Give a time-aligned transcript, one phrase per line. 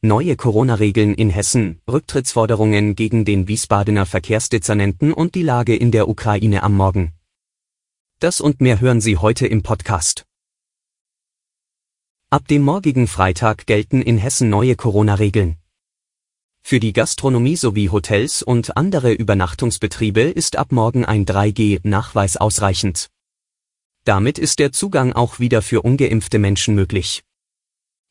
[0.00, 6.62] Neue Corona-Regeln in Hessen, Rücktrittsforderungen gegen den Wiesbadener Verkehrsdezernenten und die Lage in der Ukraine
[6.62, 7.14] am Morgen.
[8.20, 10.24] Das und mehr hören Sie heute im Podcast.
[12.30, 15.56] Ab dem morgigen Freitag gelten in Hessen neue Corona-Regeln.
[16.62, 23.10] Für die Gastronomie sowie Hotels und andere Übernachtungsbetriebe ist ab morgen ein 3G-Nachweis ausreichend.
[24.04, 27.24] Damit ist der Zugang auch wieder für ungeimpfte Menschen möglich.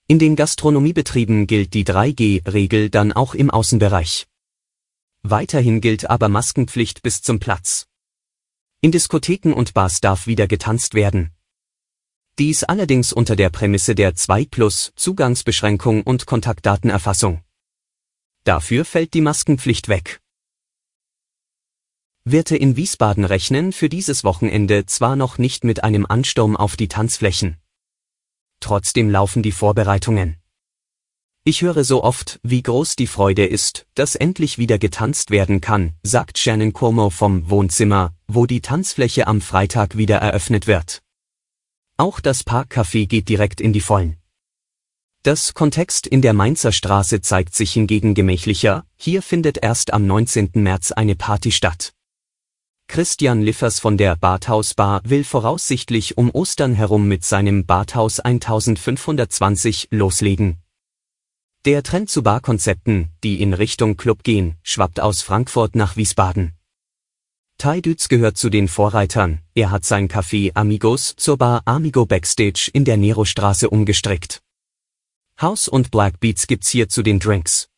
[0.09, 4.25] In den Gastronomiebetrieben gilt die 3G-Regel dann auch im Außenbereich.
[5.21, 7.87] Weiterhin gilt aber Maskenpflicht bis zum Platz.
[8.79, 11.31] In Diskotheken und Bars darf wieder getanzt werden.
[12.39, 17.43] Dies allerdings unter der Prämisse der 2 plus Zugangsbeschränkung und Kontaktdatenerfassung.
[18.45, 20.21] Dafür fällt die Maskenpflicht weg.
[22.23, 26.87] Wirte in Wiesbaden rechnen für dieses Wochenende zwar noch nicht mit einem Ansturm auf die
[26.87, 27.57] Tanzflächen.
[28.59, 30.37] Trotzdem laufen die Vorbereitungen.
[31.43, 35.93] Ich höre so oft, wie groß die Freude ist, dass endlich wieder getanzt werden kann,
[36.03, 41.01] sagt Shannon Cuomo vom Wohnzimmer, wo die Tanzfläche am Freitag wieder eröffnet wird.
[41.95, 44.17] Auch das Parkcafé geht direkt in die Vollen.
[45.23, 50.51] Das Kontext in der Mainzer Straße zeigt sich hingegen gemächlicher, hier findet erst am 19.
[50.55, 51.93] März eine Party statt.
[52.87, 59.89] Christian Liffers von der Badhaus Bar will voraussichtlich um Ostern herum mit seinem Badhaus 1520
[59.91, 60.57] loslegen.
[61.65, 66.53] Der Trend zu Barkonzepten, die in Richtung Club gehen, schwappt aus Frankfurt nach Wiesbaden.
[67.57, 72.69] Tai Dütz gehört zu den Vorreitern, er hat sein Café Amigos zur Bar Amigo Backstage
[72.71, 74.41] in der Nerostraße umgestrickt.
[75.41, 77.69] House und Black Beats gibt's hier zu den Drinks.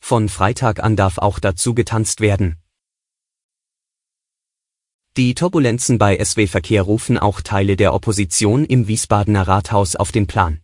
[0.00, 2.56] Von Freitag an darf auch dazu getanzt werden.
[5.16, 10.26] Die Turbulenzen bei SW Verkehr rufen auch Teile der Opposition im Wiesbadener Rathaus auf den
[10.26, 10.60] Plan.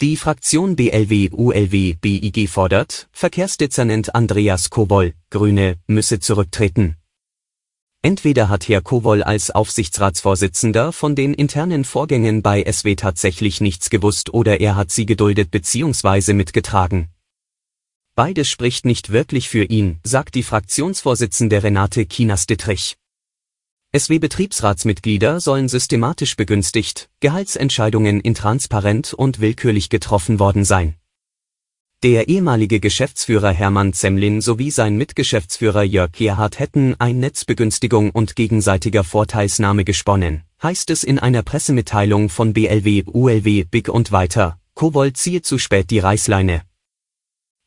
[0.00, 6.96] Die Fraktion BLW ULW BIG fordert, Verkehrsdezernent Andreas Kowol, Grüne, müsse zurücktreten.
[8.02, 14.34] Entweder hat Herr Kowol als Aufsichtsratsvorsitzender von den internen Vorgängen bei SW tatsächlich nichts gewusst
[14.34, 16.32] oder er hat sie geduldet bzw.
[16.32, 17.08] mitgetragen.
[18.16, 22.96] Beides spricht nicht wirklich für ihn, sagt die Fraktionsvorsitzende Renate Kinas-Dittrich.
[23.96, 30.96] SW-Betriebsratsmitglieder sollen systematisch begünstigt, Gehaltsentscheidungen intransparent und willkürlich getroffen worden sein.
[32.02, 39.04] Der ehemalige Geschäftsführer Hermann Zemlin sowie sein Mitgeschäftsführer Jörg Gerhard hätten ein Netzbegünstigung und gegenseitiger
[39.04, 44.58] Vorteilsnahme gesponnen, heißt es in einer Pressemitteilung von BLW, ULW, BIG und weiter.
[44.74, 46.62] Kowol ziehe zu spät die Reißleine.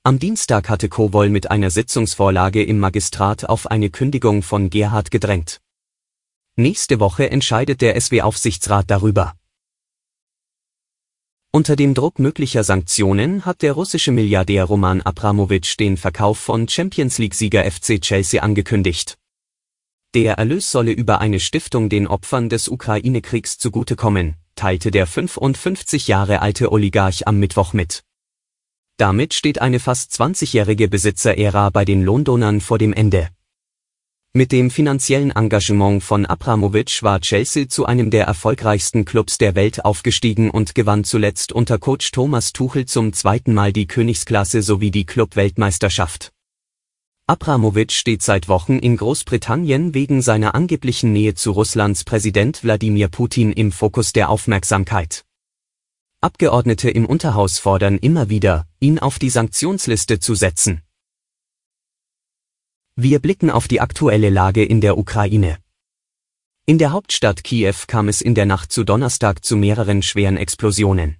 [0.03, 5.61] Am Dienstag hatte Kowol mit einer Sitzungsvorlage im Magistrat auf eine Kündigung von Gerhard gedrängt.
[6.59, 9.35] Nächste Woche entscheidet der SW-Aufsichtsrat darüber.
[11.51, 17.19] Unter dem Druck möglicher Sanktionen hat der russische Milliardär Roman Abramowitsch den Verkauf von Champions
[17.19, 19.19] League-Sieger FC Chelsea angekündigt.
[20.15, 26.41] Der Erlös solle über eine Stiftung den Opfern des Ukraine-Kriegs zugutekommen, teilte der 55 Jahre
[26.41, 28.03] alte Oligarch am Mittwoch mit.
[28.97, 33.29] Damit steht eine fast 20-jährige Besitzerära bei den Londonern vor dem Ende.
[34.33, 39.83] Mit dem finanziellen Engagement von Abramowitsch war Chelsea zu einem der erfolgreichsten Clubs der Welt
[39.83, 45.05] aufgestiegen und gewann zuletzt unter Coach Thomas Tuchel zum zweiten Mal die Königsklasse sowie die
[45.05, 46.31] Club-Weltmeisterschaft.
[47.25, 53.51] Abramowitsch steht seit Wochen in Großbritannien wegen seiner angeblichen Nähe zu Russlands Präsident Wladimir Putin
[53.51, 55.25] im Fokus der Aufmerksamkeit.
[56.21, 60.83] Abgeordnete im Unterhaus fordern immer wieder, ihn auf die Sanktionsliste zu setzen.
[62.99, 65.59] Wir blicken auf die aktuelle Lage in der Ukraine.
[66.65, 71.17] In der Hauptstadt Kiew kam es in der Nacht zu Donnerstag zu mehreren schweren Explosionen.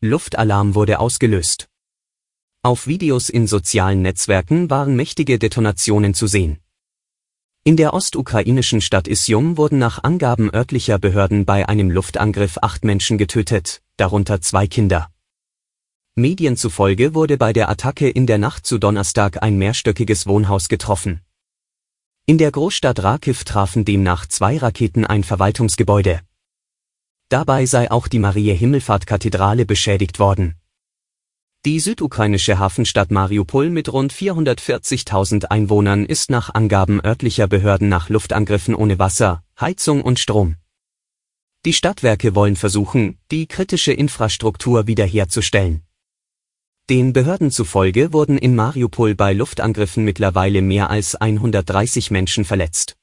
[0.00, 1.68] Luftalarm wurde ausgelöst.
[2.64, 6.58] Auf Videos in sozialen Netzwerken waren mächtige Detonationen zu sehen.
[7.62, 13.16] In der ostukrainischen Stadt Isjum wurden nach Angaben örtlicher Behörden bei einem Luftangriff acht Menschen
[13.16, 15.13] getötet, darunter zwei Kinder.
[16.16, 21.22] Medien zufolge wurde bei der Attacke in der Nacht zu Donnerstag ein mehrstöckiges Wohnhaus getroffen.
[22.24, 26.20] In der Großstadt Rakiv trafen demnach zwei Raketen ein Verwaltungsgebäude.
[27.30, 30.54] Dabei sei auch die Marie-Himmelfahrt-Kathedrale beschädigt worden.
[31.64, 38.76] Die südukrainische Hafenstadt Mariupol mit rund 440.000 Einwohnern ist nach Angaben örtlicher Behörden nach Luftangriffen
[38.76, 40.54] ohne Wasser, Heizung und Strom.
[41.64, 45.82] Die Stadtwerke wollen versuchen, die kritische Infrastruktur wiederherzustellen.
[46.90, 52.96] Den Behörden zufolge wurden in Mariupol bei Luftangriffen mittlerweile mehr als 130 Menschen verletzt.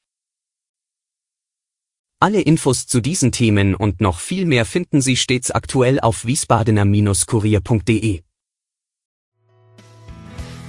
[2.20, 8.20] Alle Infos zu diesen Themen und noch viel mehr finden Sie stets aktuell auf wiesbadener-kurier.de.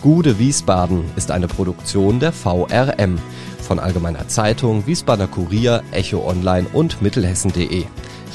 [0.02, 3.20] Gude Wiesbaden ist eine Produktion der VRM
[3.62, 7.84] von Allgemeiner Zeitung, Wiesbadener Kurier, Echo Online und Mittelhessen.de.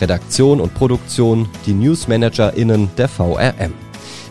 [0.00, 3.87] Redaktion und Produktion die NewsmanagerInnen der VRM.